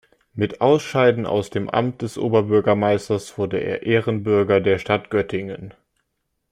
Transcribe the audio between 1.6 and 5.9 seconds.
Amt des Oberbürgermeisters wurde er Ehrenbürger der Stadt Göttingen.